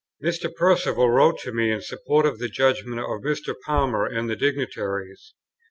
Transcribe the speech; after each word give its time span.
Mr. 0.23 0.51
Perceval 0.51 1.11
wrote 1.11 1.37
to 1.41 1.51
me 1.53 1.69
in 1.71 1.79
support 1.79 2.25
of 2.25 2.39
the 2.39 2.47
judgment 2.49 2.99
of 2.99 3.21
Mr. 3.21 3.53
Palmer 3.67 4.07
and 4.07 4.27
the 4.27 4.35
dignitaries. 4.35 5.35